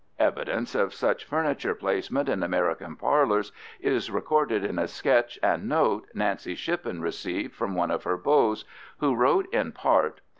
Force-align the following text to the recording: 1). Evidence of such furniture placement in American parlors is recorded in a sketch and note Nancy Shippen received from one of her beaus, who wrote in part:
1). 0.17 0.29
Evidence 0.29 0.73
of 0.73 0.95
such 0.95 1.25
furniture 1.25 1.75
placement 1.75 2.27
in 2.27 2.41
American 2.41 2.95
parlors 2.95 3.51
is 3.79 4.09
recorded 4.09 4.65
in 4.65 4.79
a 4.79 4.87
sketch 4.87 5.37
and 5.43 5.69
note 5.69 6.07
Nancy 6.15 6.55
Shippen 6.55 7.01
received 7.03 7.53
from 7.53 7.75
one 7.75 7.91
of 7.91 8.03
her 8.05 8.17
beaus, 8.17 8.65
who 8.99 9.13
wrote 9.13 9.45
in 9.53 9.71
part: 9.73 10.21